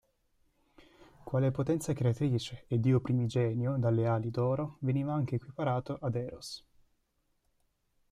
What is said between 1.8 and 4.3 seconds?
creatrice e dio primigenio, dalle